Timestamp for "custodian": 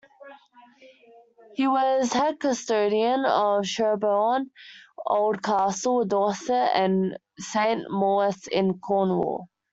2.39-3.23